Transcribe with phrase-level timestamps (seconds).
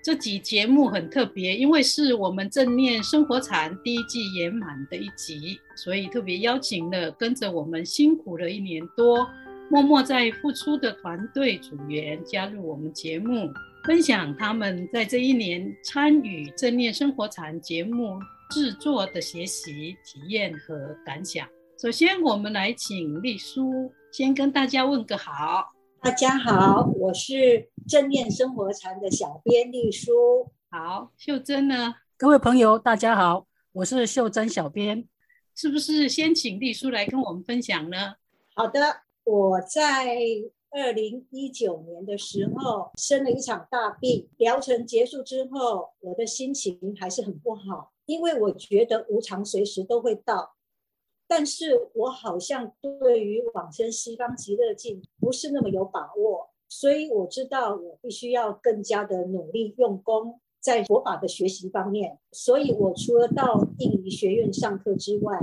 [0.00, 9.28] 这集节目很特别，因为是我们正念生活禅第一季圆满的一集，所以特别邀请了跟着我们辛苦了一年多、
[9.68, 13.50] 默默在付出的团队组员加入我们节目，
[13.84, 18.18] 分享他们在这一年参与正念生活禅节目
[18.50, 21.46] 制作的学习体验和感想。
[21.82, 25.77] 首先，我们来请丽书先跟大家问个好。
[26.00, 30.52] 大家好，我是正念生活禅的小编丽书。
[30.70, 31.96] 好，秀珍呢？
[32.16, 35.08] 各位朋友，大家好，我是秀珍小编。
[35.56, 38.14] 是不是先请丽书来跟我们分享呢？
[38.54, 40.16] 好的，我在
[40.70, 50.54] 二零一九年的时候生了一场大病，疗程结束之后，我的心情还是很不好，因为我觉得无常随时都会到。
[51.28, 62.18] 但是我好像对于往生西方极乐境不是那么有把握，所以我知道我必须要更加的努力用功在佛法的学习方面。
[62.32, 65.38] 所以我除了到印尼学院上课之外，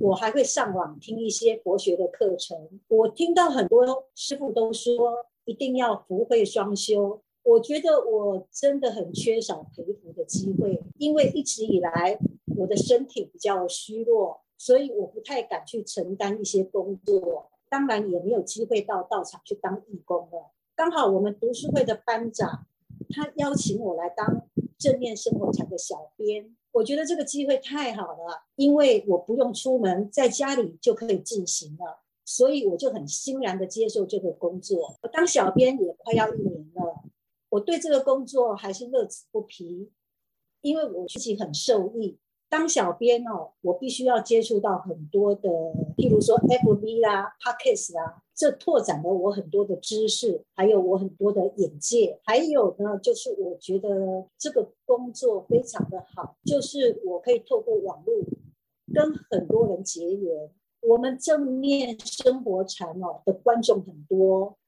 [0.00, 2.68] 我还会上网听一些佛学的课程。
[2.88, 12.18] 我听到很多师傅都说一定要福慧双修，我觉得我真的很缺少培福的机会，因为一直以来
[12.58, 14.40] 我的身体比较虚弱。
[14.64, 20.52] 所以我不太敢去承担一些工作，当然也没有机会到道场去当义工了。
[20.76, 22.68] 刚好我们读书会的班长，
[23.08, 24.46] 他邀请我来当
[24.78, 34.96] 正面生活禅的小编，我觉得这个机会太好了，因为我不用出门，在家里就可以进行了，所以我就很欣然的接受这个工作。
[35.02, 37.02] 我当小编也快要一年了，
[37.48, 39.90] 我对这个工作还是乐此不疲，
[40.60, 42.16] 因为我自己很受益。
[42.52, 45.48] 当小编哦，我必须要接触到很多的，
[45.96, 52.20] 譬如说 FB 啦、Podcast 啦，这拓展了我很多的知识，还有我很多的眼界。
[52.24, 58.22] 还有呢，就是我觉得这个工作非常的好，就是我可以透过网络
[58.92, 60.50] 跟很多人结缘。
[60.82, 64.58] 我们正念生活禅哦的观众很多，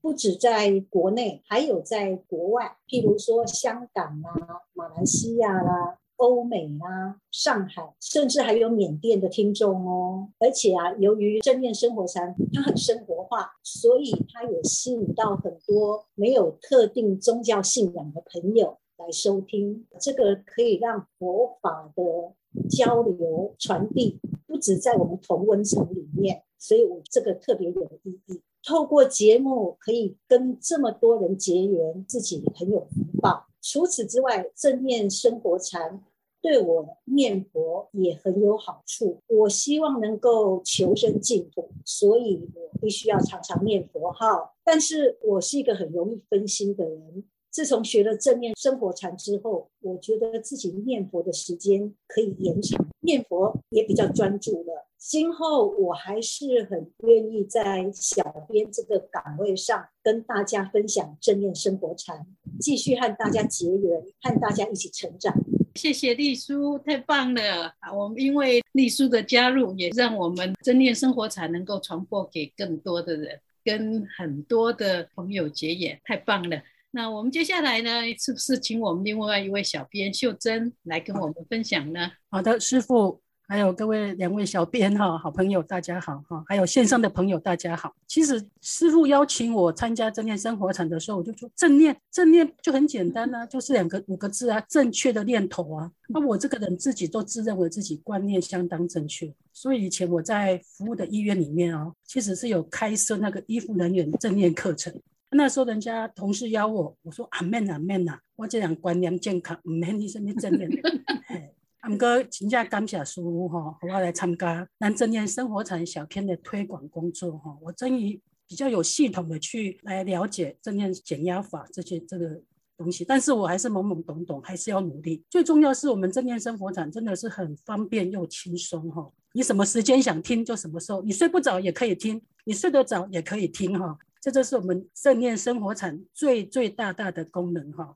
[0.00, 5.98] 不止在国内，还有在国外，譬如说香港啊、马来西亚啦。
[6.24, 10.28] 欧美啊，上海，甚至还有缅甸的听众哦。
[10.38, 19.86] 而且啊，由于正念生活禅它很生活化，所以它也吸引到很多没有特定宗教信仰的朋友来收听。
[20.00, 22.32] 这个可以让佛法的
[22.68, 28.40] 交流传递，不止在我们同温层里面，所以我这个特别有意义。
[28.66, 33.44] 透过节目可以跟这么多人结缘，自己很有福报。
[33.60, 36.02] 除此之外，正念生活禅
[36.44, 39.22] 对我念佛也很有好处。
[39.28, 44.54] 我希望能够求生净土，所以我必须要常常念佛号。
[44.62, 47.24] 但是我是一个很容易分心的人。
[47.50, 54.86] 自从学了正念生活禅之后，我觉得自己念佛的时间可以延长，念佛也比较专注了。
[54.98, 62.26] 今后我还是很愿意在小编这个岗位上跟大家分享正念生活禅，
[62.60, 65.34] 继续和大家结缘，和大家一起成长。
[65.74, 67.74] 谢谢丽叔，太棒了！
[67.92, 76.62] 我们因为丽叔的加入，也让我们正念生活才能够传播给更多的人，跟很多的朋友结缘，太棒了。
[76.92, 82.12] 那我们接下来呢，是不是请我们另外一位小编秀珍来跟我们分享呢？
[82.30, 83.23] 好的，师傅。
[83.46, 87.94] 还有各位两位小编哈，好朋友大家好哈，还有线上的朋友大家好。
[88.06, 95.90] 其实师傅邀请我参加正念生活禅的时候，我就说正念正念就很简单啊，就是两个五个字啊，正确的念头啊。
[96.08, 104.90] 那我这个人自己都自认为自己观念相当正确，所以以前我在服务的医院里面哦，其实是有开设那个医护人员正念课程。
[105.30, 110.70] 那时候人家同事邀我，我说阿门阿门呐，我这样观念健康，唔免你什么正念。
[111.90, 117.54] 毋过请假感谢师父哈，我来参加咱正念生活禅小编的推广工作哈。
[117.60, 122.40] 我终于比较有系统的去来了解正念减压法这些这个
[122.78, 125.22] 东西，但是我还是懵懵懂懂，还是要努力。
[125.28, 129.10] 最重要是我们正念生活禅真的是很方便又轻松哈。
[129.34, 133.98] 你什么时间想听就什么时候，你睡不着也可以听，你睡得着也可以听哈。
[134.22, 137.94] 这就是我们正念生活禅最最大大的功能哈。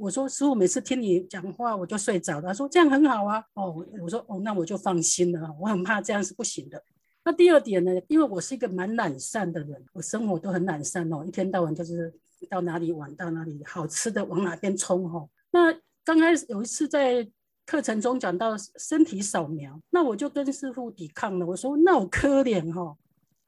[0.00, 2.48] 我说师傅，每次听你讲话我就睡着了。
[2.48, 3.42] 他说这样很好啊。
[3.54, 5.54] 哦，我说哦，那我就放心了。
[5.60, 6.82] 我很怕这样是不行的。
[7.24, 12.12] 那第二点呢，因为我是一个蛮懒散的人，我生活都很懒散哦，一天到晚就是
[12.48, 15.28] 到哪里玩到哪里，好吃的往哪边冲哦。
[15.50, 15.74] 那
[16.04, 17.28] 刚开始有一次在
[17.66, 21.44] 课程中讲到身体扫描，那我就跟师傅抵抗了。
[21.46, 22.96] 我说那我可怜哈。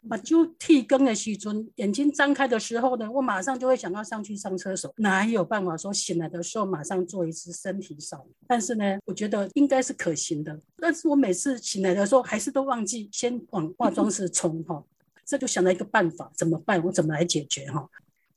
[0.08, 8.26] 把就剃根的时阵，眼睛张开的时候呢，我马上就会想要上去上厕所，哪有办法说醒来的时候马上做一次身体扫？
[8.46, 10.58] 但是呢，我觉得应该是可行的。
[10.78, 14.82] 但是我每次醒来的时候，还是都忘记先往化妆室冲哈，
[15.26, 16.82] 这就想了一个办法，怎么办？
[16.84, 17.88] 我怎么来解决哈？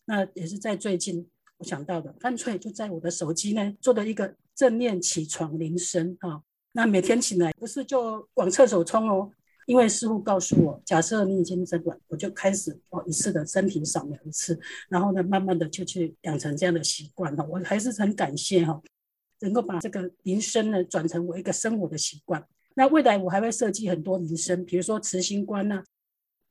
[0.06, 1.25] 那也是在最近
[1.57, 6.44] 我想到的，干脆就在我的手机呢做了一个正念起床铃声哈，
[6.74, 9.31] 那每天起来不是就往厕所冲哦。
[9.65, 17.45] 因为师傅告诉我，假设你已经诊断，我就开始哦一次的身体扫描一次，然后呢，慢慢的就去养成这样的习惯哈。
[17.50, 18.81] 我还是很感谢哈，
[19.39, 22.45] 能够把这个铃声呢转成我一个生活的习惯。
[22.75, 25.83] 那未来我还会设计很多铃声，比如说慈心观呐，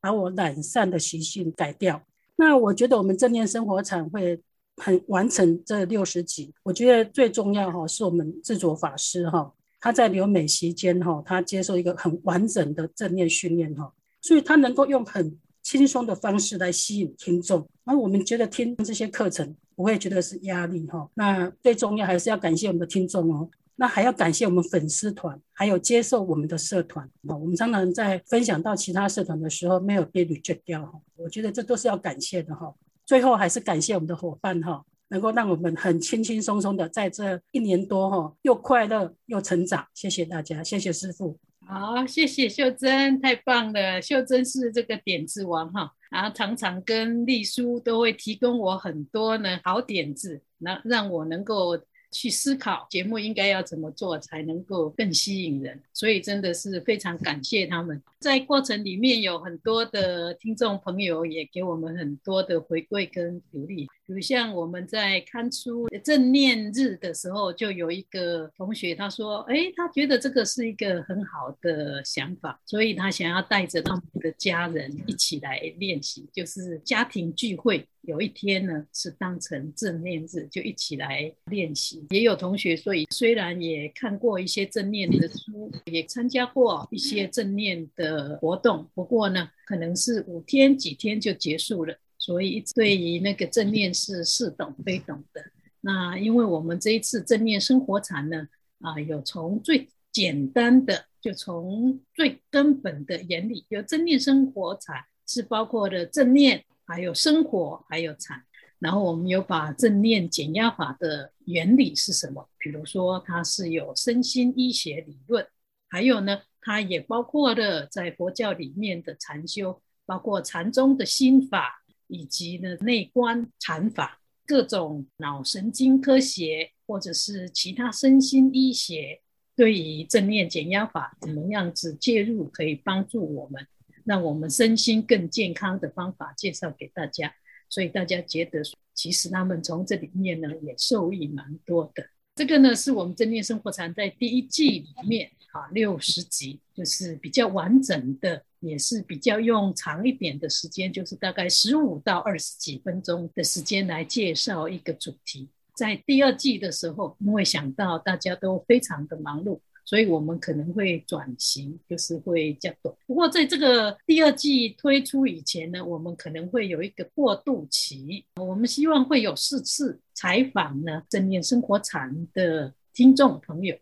[0.01, 2.03] 把我懒散的习性改掉。
[2.37, 4.41] 那我觉得我们正念生活禅会
[4.77, 9.53] 很完成这六十集，我觉得最重要哈是我们智佐法师哈。
[9.83, 21.11] 他在留美期间哈，他接受一个很完整的正念训练哈，所以他能够用很轻松的方式来吸引听众，而我们觉得听这些课程不会觉得是压力哈。
[21.15, 27.37] 那最重要还是要感谢我们的听众哦，那还要感谢我们粉丝团，还有接受我们的社团啊。
[27.37, 32.73] 我们常常在分享到其他社团的时候没有被 reject 掉哈，我觉得这都是要感谢的哈。
[33.05, 34.85] 最后还是感谢我们的伙伴哈。
[35.13, 39.87] 能够让我们很轻轻松松的在这一年多哈，又快乐又成长。
[39.93, 41.39] 谢谢大家，谢谢师傅。
[41.67, 44.01] 好，谢谢秀珍，太棒了。
[44.01, 51.79] 秀珍是这个点子王哈，然后常常跟丽书都会提供我很多呢好点子，那让我能够。
[52.15, 58.03] 去思考节目应该要怎么做才能够更吸引人，所以真的是非常感谢他们。
[58.21, 77.89] 在过程里面有很多的听众朋友也给我们很多的回馈跟鼓励，比如像我们在刊出正念日的时候，就有一个同学他说，哎，他觉得这个是一个很好的想法，所以他想要带着他们的家人一起来练习，就是家庭聚会。
[78.03, 82.05] 有一天呢，是当成正念日，就一起来练习。
[82.11, 91.97] 也有同学说，虽然也看过一些正念的书，也参加过一些正念的活动，不过呢，可能是五天几天就结束了。
[92.23, 95.45] 所以对于那个正念是似懂非懂的。
[95.81, 98.47] 那因为我们这一次正念生活禅呢，
[98.81, 106.65] 啊，有从最简单的，就从最根本的原理，有正念生活禅是包括的正念。
[106.85, 108.43] 还有生活，还有禅，
[108.79, 112.47] 然后我们有把正念减压法的原理是什么？
[112.59, 115.47] 比如说，它是有身心医学理论，
[115.89, 121.82] 还有呢，它也包括了在佛教里面的禅修，包括禅宗的心法，
[122.13, 129.21] 以及呢内观禅法，各种脑神经科学或者是其他身心医学，
[129.57, 133.67] 对于正念减压法怎么样子介入，可以帮助我们。
[134.05, 137.33] 让我们身心更健康的方法介绍给大家，
[137.69, 138.61] 所以大家觉得
[138.95, 142.05] 其实他们从这里面呢也受益蛮多的。
[142.35, 155.49] 这个呢是我们正念生活禅在第一季里面啊六十集，就是比较完整的，也是比较用长一点的时间，就是大概十五到二十几分钟的时间来介绍一个主题。
[155.75, 159.59] 在第二季的时候，因为想到大家都非常的忙碌。
[159.85, 162.95] 所以我们可能会转型，就是会较短。
[163.05, 168.25] 不过在这个第二季推出以前呢，我们可能会有一个过渡期。
[168.37, 173.77] 我们希望会有四次采访呢，正念生活禅的听众朋友，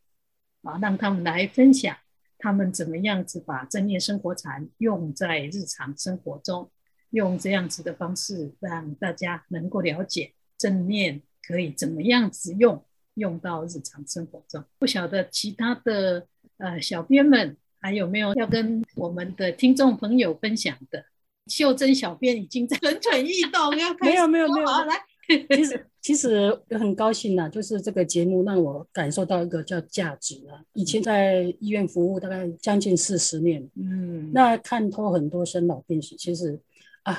[0.62, 1.96] 啊，让他们来分享
[2.38, 6.70] 他们怎么样子把正念生活禅用在日常生活中，
[7.10, 12.84] 用这样子的方式让大家能够了解正念可以怎么样子用。
[13.14, 16.26] 用到日常生活中，不晓得其他的
[16.58, 21.04] 呃小编们还有没有要跟我们的听众朋友分享的？
[21.48, 24.94] 秀珍小编已经在蠢蠢欲动，要开始没有没有没有好来。
[25.50, 30.64] 其实其实很高兴呐、啊，就是这个节目让我感受到一个叫价值啊。
[30.72, 36.58] 以前在医院服务大概将近四十年，嗯，那看透很多生老病死，其实
[37.02, 37.16] 啊，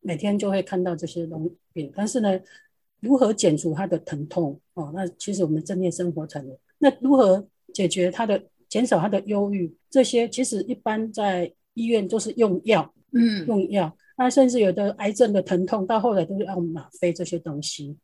[0.00, 2.40] 每天就会看到这些东西，但是呢。
[3.00, 4.60] 如何减除他的疼痛？
[4.74, 6.58] 哦，那其实我们正念生活才能。
[6.78, 9.72] 那如何解决他的、减少他的忧郁？
[9.88, 13.96] 这些其实一般在医院都是用药，嗯，用药。
[14.16, 17.96] 那甚至有的癌症的疼痛，到后来都是要吗啡这些东西。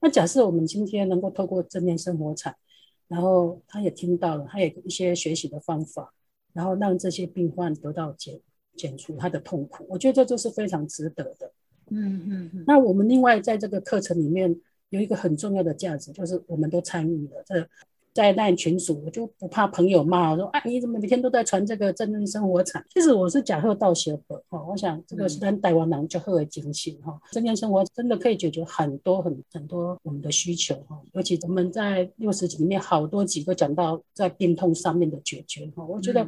[0.00, 2.54] 那假设我们今天能够透过正念生活场，
[3.08, 6.12] 然后他也听到了，他也一些学习的方法，
[6.52, 8.40] 然后让这些病患得到减
[8.76, 11.52] 减除他的痛苦，我觉得这就是非常值得的。
[11.90, 12.64] 嗯嗯嗯。
[12.66, 14.54] 那我们另外在这个课程里面
[14.90, 17.68] 有一个很重要的价值，就是我们都参与了这。
[18.18, 27.16] 在那群组，我就不怕朋友骂我说：“啊，你怎么每天都在传这个正念生活禅？”其实我是假贺道学的哈，我想这个是咱台湾人就贺的精神哈。
[27.30, 35.84] 正念生活真的可以解决很多很很多我们的需求哈，尤其我们在六十集里面好多集都讲到在病痛上面的解决哈。
[35.84, 36.26] 我觉得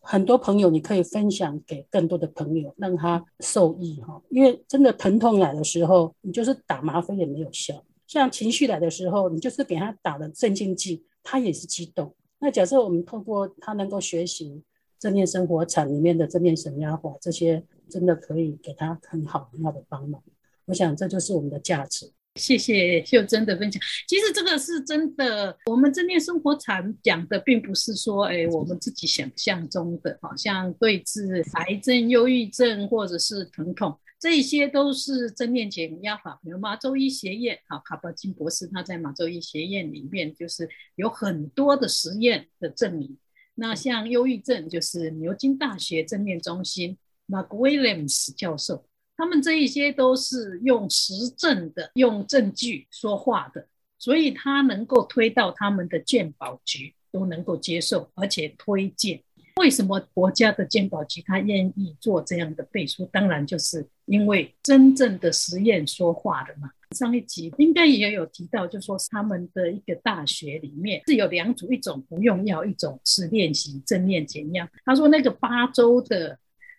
[0.00, 4.20] 很多朋友你可以分享给更多的朋友，让他受益哈。
[4.30, 7.80] 因为真的疼痛来的时候，你就是打麻啡也没有效。
[8.08, 11.04] 像情绪来的时候，你就是给他打了镇静剂。
[11.22, 12.14] 他也是激动。
[12.38, 14.62] 那假设我们透过他能够学习
[14.98, 20.22] 正念生活场里面的正念神压法，这些真的可以给他很好很好的帮忙。
[20.66, 22.10] 我想这就是我们的价值。
[22.36, 23.82] 谢谢秀珍的分享。
[24.06, 33.98] 其实这个是真的，我们正念生活禅讲的并不是说，哎，我们自己想象中的，好像对治癌症、忧郁症或者是疼痛。
[34.20, 43.16] 这些都是正念减压法，比如马州医学院，啊，卡巴金博士他在马州医学院里面就是有很多的实验的证明。
[43.54, 46.98] 那像忧郁症，就是牛津大学正念中心
[47.28, 48.84] MacWilliams 教授，
[49.16, 59.22] 他们这一些都是用实证的、用证据说话的，所以他能够推到他们的鉴宝局都能够接受，而且推荐。
[59.56, 63.04] 为什么国家的鉴宝局他愿意做这样的背书？
[63.12, 66.70] 当然就是因为真正的实验说话的嘛。
[66.96, 74.68] 上一集应该也有提到，就说他们的一个大学里面是有两组，一种不用药，一种是练习正念减压。
[74.84, 76.36] 他说那个八周的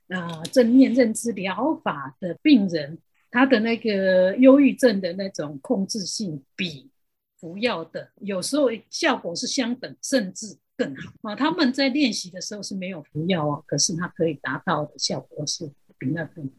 [0.09, 2.97] 呃正念认知疗法的病人，
[3.31, 6.91] 他的那个忧郁症的那种控制性比
[7.39, 10.57] 服药的有时候效果是相等，甚至。
[10.77, 11.35] 更好啊！
[11.35, 16.49] 他们在练习的时候是没有服药哦，可是他可以达到的效果是比那更，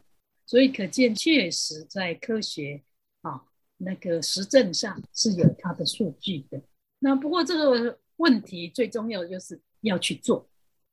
[0.53, 2.79] 所以可见确实在科学
[3.21, 3.41] 啊
[3.77, 6.61] 那个实证上是有它的数据的。
[6.99, 10.47] 那不过这个问题最重要的就是要去做。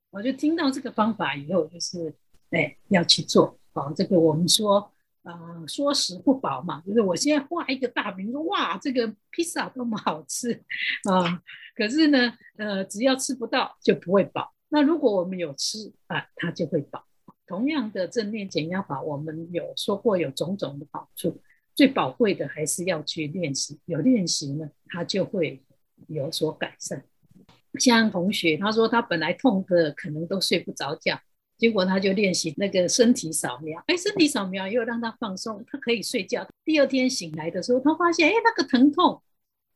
[0.09, 2.11] 我就听到这个方法以后，就是
[2.53, 3.93] 哎要去做啊。
[3.95, 4.91] 这个我们说
[5.25, 10.59] 啊、说食不饱嘛，就是我现在画一个大饼，说哇，这个披萨多么好吃
[11.05, 11.43] 啊！
[11.77, 14.55] 可是呢，呃，只要吃不到就不会饱。
[14.71, 17.05] 那如果我们有吃啊，它就会饱。
[17.51, 21.43] 同样的正念减压法，我们有说过有种种的好处，
[21.75, 23.77] 最宝贵的还是要去练习。
[23.87, 25.61] 有练习呢，它就会
[26.07, 27.03] 有所改善。
[27.81, 31.21] 像同学他说，他本来痛的可能都睡不着觉，
[31.59, 36.49] 结果他就练习那个身体扫描，哎，身体扫描又让他放松，他可以睡觉。
[36.65, 39.21] 第二天醒来的时候，他发现，哎，那个疼痛。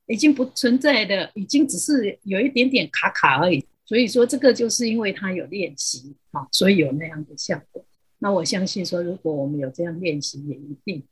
[0.07, 3.67] 已经不存在的，已经只是有一点点卡卡而已。
[3.87, 7.85] 所以说，这个就是因为他有练习啊，所以有那样的效果。
[8.19, 11.03] 那我相信说，如果我们有这样练习，也一定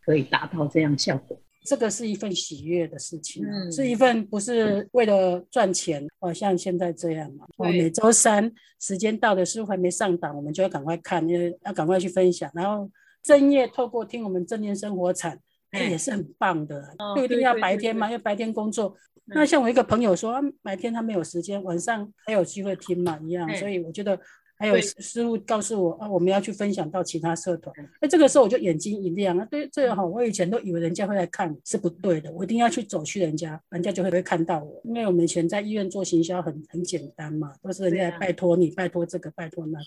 [0.00, 1.38] 可以达到这样效果。
[1.64, 7.46] 这个是一份喜悦的事情，嗯，是一份不是为了赚钱，哦，像现在这样嘛。
[7.56, 12.50] 我每周三时间到的书还没上档，我们就要赶快看，因为要赶快去分享。
[12.54, 12.90] 然后
[13.22, 15.38] 正夜透过听我们正念生活产，
[15.70, 18.96] 这、也是很棒的，不、哦、一定要白天嘛，因为白天工作。
[19.34, 23.48] 那像我一个朋友说，白天他没有时间，晚上还有机会听嘛，一样。
[23.56, 24.18] 所以我觉得
[24.58, 27.74] 还有师傅告诉我啊，我们要去分享到其他社团。
[28.00, 34.80] 那这个时候我就眼睛一亮啊，对，这个好，我以前都以为人家会来看，是不对的，我一定要去走去人家，人家就会会看到我。
[34.84, 39.84] 因为我们以前在医院做行销很很简单嘛，都是人家来拜托你，拜托这个，拜托那个。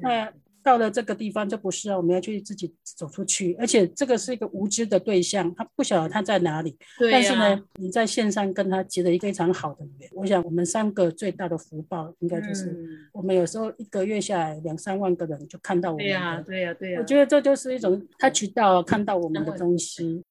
[0.00, 0.32] 那
[0.66, 6.76] 到了这个地方就不是啊，我们要去自己走出去，而且这个是一个无知的对象，他不晓得他在哪里。
[6.98, 7.12] 对啊。
[7.12, 10.10] 但是呢，你在线上跟他结了一个非常好的缘。
[10.12, 12.76] 我想我们三个最大的福报，应该就是
[13.12, 16.04] 我们有时候一个月下来两三万个人就看到我们。
[16.04, 16.98] 对呀，对呀，对呀。
[16.98, 20.24] 我觉得这就是一种他渠道看到我们的东西。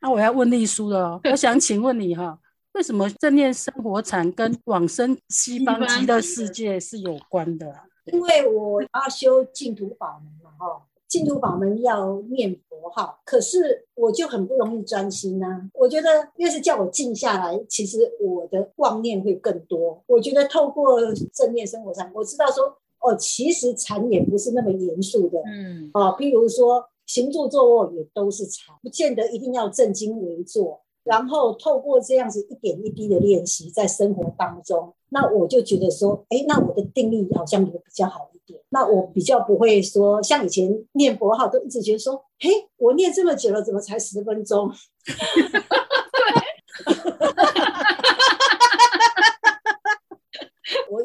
[0.00, 2.38] 那我要问丽书了，我想请问你哈，
[2.72, 7.84] 为什么正念生活禅跟往生西方极乐世界是有关的啊？
[8.12, 15.70] 因为我要修净土法门嘛，哈，净土法门要念佛号，可是我就很不容易专心呐、啊。
[15.74, 20.02] 我觉得越是叫我静下来，其实我的妄念会更多。
[20.06, 21.00] 我觉得透过
[21.32, 22.64] 正念生活禅，我知道说，
[23.00, 30.80] 哦，其实禅也不是那么严肃的，嗯，啊，譬如说行住坐卧也都是禅，不见得一定要正襟危坐。
[31.04, 38.60] 然后透过这样子一点一滴的练习，在生活当中，那我就觉得说，哎，那我的定力好像也比较好一点。
[38.68, 44.68] 那我比较不会说，像以前念佛号都一直觉得说，嘿，我念这么久了，怎么才十分钟？
[44.68, 44.74] 我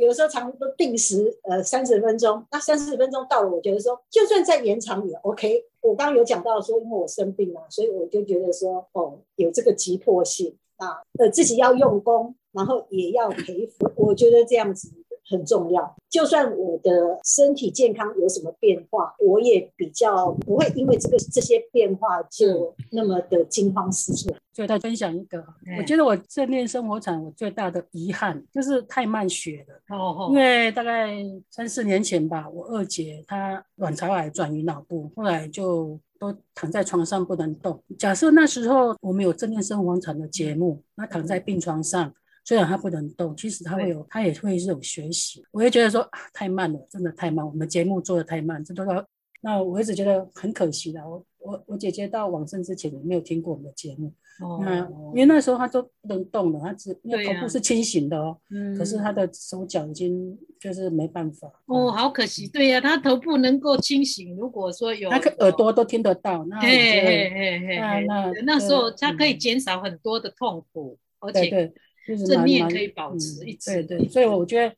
[0.06, 2.46] 有时候常常都定时，呃，三十分钟。
[2.52, 5.66] 那三十分钟到了，我觉得说，就算再延长也 OK。
[5.82, 13.70] 我刚刚有讲到说，因为我生病了，所以我就觉得说，哦，有这个急迫性啊，呃，自己要用功，然后也要陪。
[13.96, 14.92] 我觉得这样子。
[15.28, 24.36] 很重要，就算我的身体健康有什么变化，我也比较不会因为这个这些变化就那么的惊慌失措。
[24.54, 25.44] 所以再分享一个，
[25.80, 29.98] 我觉得我正念生活场我最大的遗憾就是太慢学了。
[29.98, 31.12] 哦，因为大概
[31.50, 37.82] 三四年前吧，我二姐她卵巢癌转移脑部，后来就都躺在床上不能动。
[37.98, 42.14] 假设那时候我们有正念生活场的节目，那躺在病床上。
[42.46, 45.44] 虽然他不能动，其实他会有，他也会这种学习。
[45.52, 47.44] 我也觉得说啊，太慢了，真的太慢。
[47.44, 49.04] 我们节目做的太慢，这都要。
[49.42, 51.02] 那我一直觉得很可惜的。
[51.08, 54.14] 我我我姐姐到往生之前也没有听过我们的节目。
[54.42, 54.60] 哦。
[54.64, 54.80] 那
[55.14, 58.38] 因为那时候她都不能动了，她只因为头部是清醒的哦。
[58.52, 58.78] 嗯。
[58.78, 61.52] 可是她的手脚已经就是没办法。
[61.66, 62.48] 哦，好可惜。
[62.48, 66.46] 对呀，他头部能够清醒，如果说有，他耳朵都听得到。
[66.46, 67.78] 那嘿嘿嘿嘿。
[67.78, 71.74] 那那那时候他可以减少很多的痛苦，而且。
[72.06, 74.76] 就是正念可以保持一直，对对，所以我觉得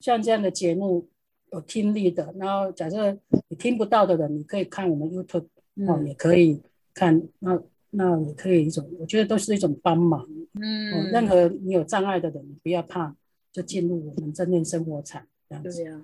[0.00, 1.08] 像这样的节目
[1.52, 5.46] 有听力的，然后假设你听不到的人，你可以看我们 YouTube，
[5.86, 6.62] 哦，也可以
[6.94, 7.60] 看，那
[7.90, 10.26] 那也可以一种，我觉得都是一种帮忙。
[10.60, 13.14] 嗯，任何你有障碍的人，你不要怕，
[13.52, 15.82] 就进入我们正念生活场这样子。
[15.82, 16.02] 对呀。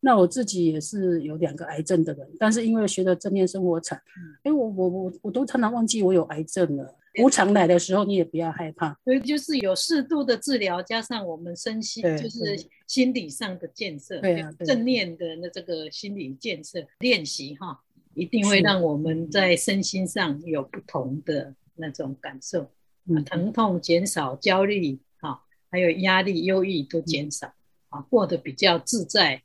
[0.00, 4.00] 那我自己也是有两个癌症的人，但是因为学了正念生活场，
[4.42, 6.96] 哎，我我我我都常常忘记我有癌症了。
[7.18, 8.96] 无常来的时候，你也不要害怕。
[9.04, 17.80] 所以就是有适度的治疗，加上我们身心，就是心理上的建设，对正念的那这个心理建设练习哈，
[18.14, 22.70] 一定会让我们在身心上有不同的那种感受，
[23.06, 27.52] 嗯，疼痛减少，焦虑哈，还有压力、忧郁都减少
[27.88, 29.42] 啊，过得比较自在，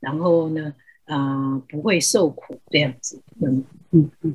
[0.00, 3.64] 然后呢，啊，不会受苦这样子，嗯。
[3.90, 4.34] 嗯嗯。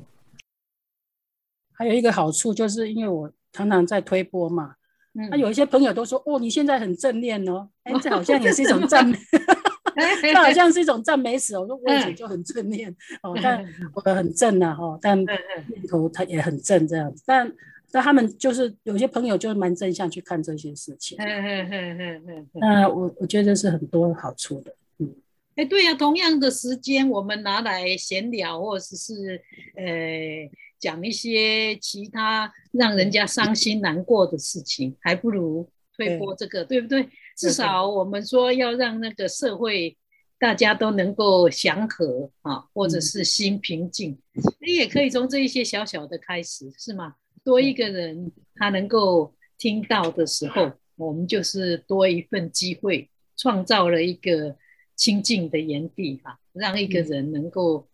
[1.78, 4.74] 还有一个好处，就是因为我常常在推波嘛，
[5.14, 5.30] 那、嗯。
[5.30, 9.16] 啊、有一些朋友都说，哦，你现在很正念哦，哎，这好像也是一种赞美，
[10.22, 11.56] 这好像是一种赞美词。
[11.58, 12.90] 我说我以前就很正念
[13.22, 13.64] 哦，但
[13.94, 17.52] 我很正啊，哈、哦，但念头他也很正这样子，但
[17.92, 25.14] 但他们就是有些朋友就蛮正向去看这些事情，嗯嗯嗯嗯那我我觉得是很多好处的，嗯，
[25.56, 29.40] 哎，对呀、啊，同样的时间我们拿来闲聊，或者是
[29.76, 30.50] 呃。
[30.80, 37.10] 讲一些其他让人家伤心难过的事情，还不如推播这个，对，对不对？
[37.36, 39.98] 至少我们说要让那个社会
[40.40, 44.18] 大家都能够祥和啊，或者是心平静。
[44.62, 47.16] 你也可以从这一些小小的开始，是吗？
[47.44, 54.56] 多一个人他能够听到的时候，我们就是多一份机会，创造了一个
[54.96, 57.88] 清净的园地哈，让一个人能够。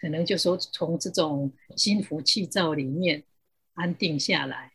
[0.00, 3.22] 可能就说从这种心浮气躁里面
[3.74, 4.72] 安定下来，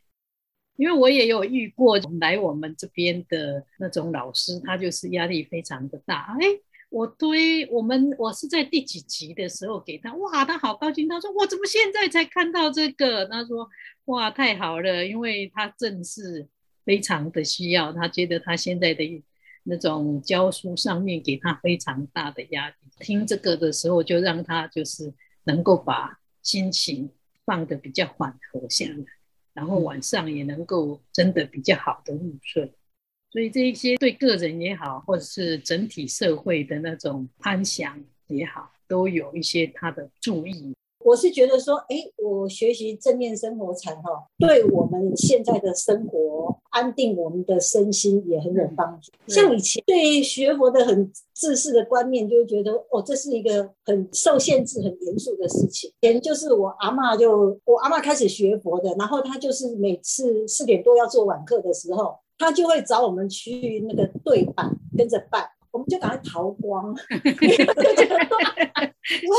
[0.78, 6.36] 因为我也有遇过来我们这边的那种老师，他就是压力非常的大。
[6.40, 6.48] 哎，
[6.90, 13.26] 我推我们我是在第几集的时候给他，哇，他好高兴，他说我怎么现在才看到这个？
[13.26, 13.70] 他说
[14.06, 16.48] 哇，太好了，因为他正是
[16.84, 19.24] 非常的需要，他觉得他现在的。
[19.64, 27.10] 那种教书上面给他非常大的压力，听这个的时候就让他就是能够把心情
[27.46, 29.06] 放得比较缓和下来，
[29.54, 32.72] 然后晚上也能够真的比较好的入睡。
[33.30, 40.76] 所以这一些对个人也好，或者是整体社会的那种安详也好，都有一些他的注意。
[41.04, 49.12] 我是觉得说，哎，我学习正念生活禅哈，对我们现在的生活安定我们的身心也很有帮助。
[49.28, 55.92] 像以前对学佛的很自私的观念，就会觉得哦，这是一个很受限制、很严肃的事情。
[56.02, 65.50] 以前就是我阿嬷就我阿嬷开始学佛的，然后她就是每次四点多要做晚课的时候，她就会找我们去那个对板跟着拜。
[65.72, 66.94] 我们就赶快逃光，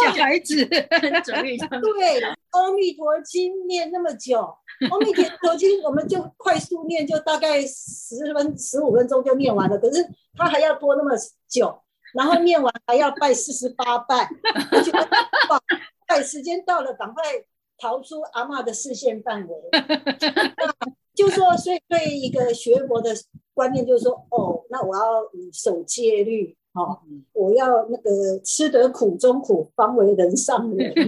[0.04, 0.54] 小孩子
[0.90, 1.38] 很准
[1.82, 4.38] 对，阿弥陀经念那么久，
[4.90, 9.78] 阿弥陀经我们就快速念，就大概十分十五分钟就念完了。
[9.78, 10.02] 可是
[10.34, 11.10] 他还要拖那么
[11.48, 11.82] 久，
[12.14, 14.28] 然后念完还要拜四十八拜，
[14.82, 14.90] 就
[16.06, 17.22] 快时间到了，赶快
[17.78, 19.54] 逃出阿嬷的视线范围。
[21.14, 23.14] 就说，所以对一个学佛的
[23.54, 25.02] 观念，就是说，哦，那我要
[25.52, 27.00] 守戒律，哦，
[27.32, 30.94] 我要那个吃得苦中苦，方为人上人。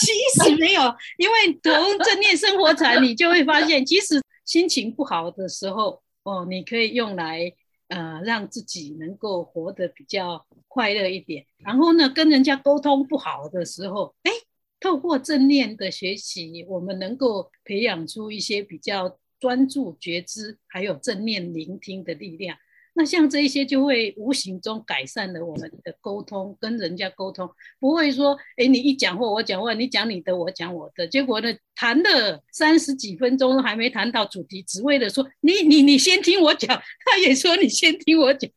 [0.00, 0.82] 其实没有，
[1.16, 7.52] 因为从正念生活禅，你就会发现，即使心情不好的时候，哦，你可以用来
[7.88, 11.44] 呃让自己能够活得比较快乐一点。
[11.58, 14.32] 然后呢，跟人家沟通不好的时候，哎，
[14.80, 22.56] 透过正念的学习，我们能够培养出一些比较专注觉知，还有正念聆听的力量。
[22.98, 38.50] 那像这一些就会无形中改善了我们的沟通，跟人家沟通不会说，哎，你一讲话我讲话，你讲你的我讲我的，结果呢谈了三十几分钟还没谈到主题，只为了说你你你先听我讲，他也说你先听我讲，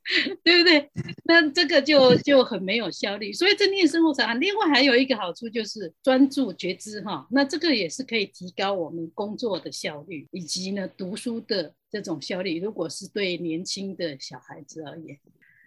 [0.43, 0.89] 对不对？
[1.25, 3.32] 那这个就就很没有效率。
[3.32, 11.75] 所以正念生活禅，另外还有一个好处就是专注觉知哈，那这个也是可以提高我们工作的效率，以及呢读书的。
[11.91, 15.19] 这种效率，如果是对年轻的小孩子而言，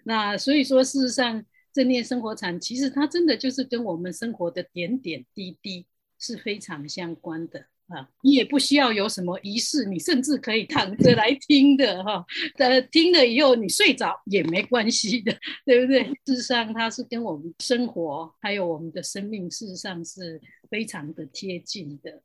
[0.05, 5.87] 那所以说，事实上，正念生活禅其实它真的就是跟我们生活的点点滴滴
[6.19, 8.09] 是非常相关的啊。
[8.23, 12.25] 你也不需要有什么仪式，你甚至可以躺着来听的哈。
[12.57, 16.05] 呃，听了以后你睡着也没关系的， 对不对？
[16.25, 22.23] 事实上，它是跟我们生活还有我们的生命，事实上是非常的贴近的。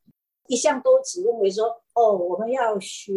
[0.50, 3.12] 一向都只认为说，哦，我们要学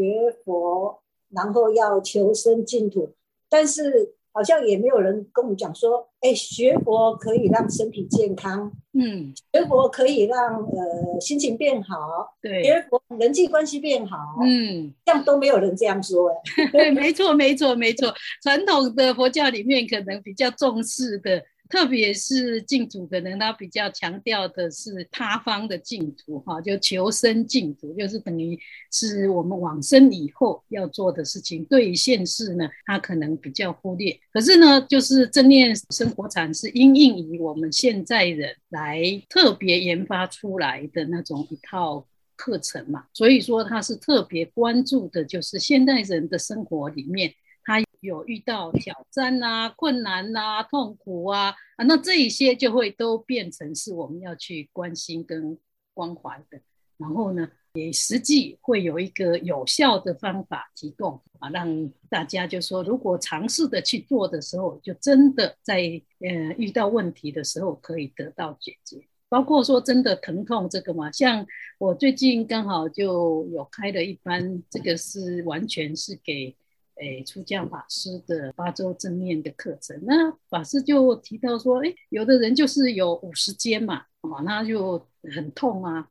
[0.46, 3.12] 佛，然后要求生净土，
[3.50, 21.44] 但是好像也没有人跟我们讲说，哎，学佛可以让身体健康，嗯，学佛可以让呃心情变好，对，学佛人际关系变好，嗯，这样都没有人这样说，哎，对， 没错，没错，没错，传统的佛教里面可能比较重视的。
[21.74, 28.56] 特别是净土，可能他比较强调的是他方的净土，哈，就求生净土，就是等于
[28.92, 31.66] 是我们往生以后要做的事情。
[31.66, 34.16] 对于现世呢，他可能比较忽略。
[34.32, 42.06] 可是呢，就是正念生活禅是因应于我们现在人来特别研发出来的那种一套
[42.36, 47.34] 课程嘛，所以说他是特别关注的，就是现代人的生活里面。
[47.66, 55.58] 他有遇到挑战啊、困难啊、痛苦啊啊，那这一些就会都变成是我们要去关心跟
[55.94, 56.60] 关怀的。
[56.98, 65.78] 然后呢，也实际会有一个有效的方法提供啊，让大家就说，如果尝试的去做的时候，就真的在
[66.20, 69.02] 呃遇到问题的时候可以得到解决。
[69.30, 71.46] 包括说真的疼痛这个嘛，像
[71.80, 76.56] 我最近刚好就有开了一班，这个是完全是给。
[77.02, 85.04] 诶，出家法师的八周正念的课程，那法师就提到说，诶，有的人就是有五十肩嘛，哦，那就
[85.34, 86.08] 很痛啊，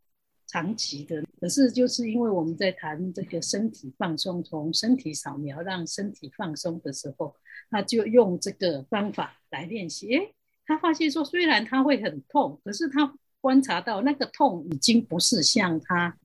[0.48, 1.22] 长期的。
[1.40, 7.34] 可是就是因为我们在谈这个身体放松，从身体扫描让身体放松的时候，
[7.70, 10.08] 他就用这个方法来练习。
[10.08, 10.34] 诶，
[10.66, 16.18] 他发现说，虽然他会很痛，可是他观察到那个痛已经不是像他，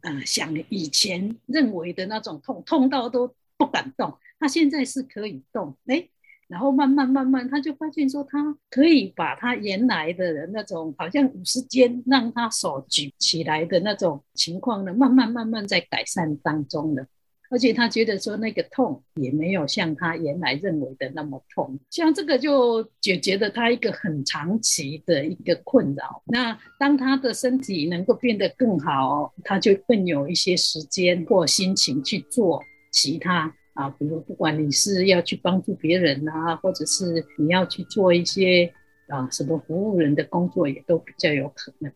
[0.00, 3.32] 呃，想以前认为的那种痛，痛到都。
[3.56, 6.08] 不敢动，他现在是可以动，哎，
[6.48, 17.06] 然后慢慢慢慢，他就发现说，他可以把他原来的那种好像五十肩让他手举起来的那种情况呢，慢慢慢慢在改善当中了。
[17.50, 26.22] 而且他觉得说，那个痛也没有像他原来认为的那么痛，像这个就解决了他一个很长期的一个困扰。
[26.26, 32.60] 那当他的身体能够变得更好，他就更有一些时间或心情去做。
[32.94, 38.72] 其他啊，比如不管你是要去帮助别人啊，或者是你要去做一些
[39.08, 41.92] 啊什么服务人的工作，也都比较有可能。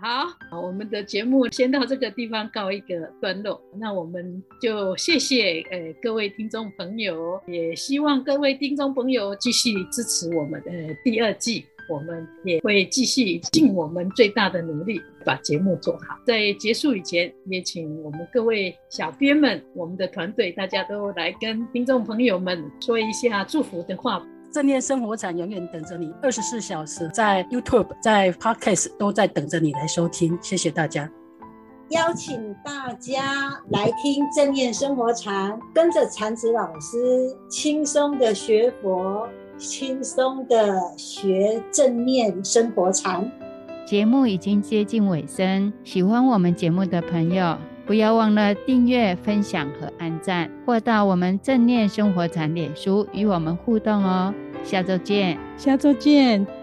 [0.00, 0.26] 好，
[0.62, 3.60] 我们的节目先到这个地方告一个段落。
[3.78, 10.70] 那我们就谢谢呃各位听众朋友，也希望各位听众朋友继续支持我们的
[11.04, 11.66] 第二季。
[11.92, 16.16] 我们也会继续尽我们最大的努力把节目做好。
[16.26, 24.24] 在结束以前，也请我们各位小编们、我们的团队，大家都来跟听众朋友们说一下祝福的话。
[24.50, 30.38] 正念生活禅永远等着你，二十四小时在 YouTube、在 Podcast 都在等着你来收听。
[30.42, 31.10] 谢谢大家，
[31.90, 39.28] 邀请大家来听正念生活禅，跟着禅子老师轻松的学佛。
[39.62, 43.30] 轻松的学正念生活禅。
[43.86, 54.34] 节目已经接近尾声，喜欢我们节目的朋友，不要忘了订阅、分享和按赞，或到我们正念生活禅脸书与我们互动哦。
[54.64, 56.61] 下周见，下周见。